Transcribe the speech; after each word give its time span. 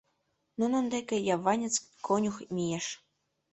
Нунын 0.59 0.85
деке 0.93 1.15
яванец-конюх 1.35 2.35
мийыш. 2.53 2.87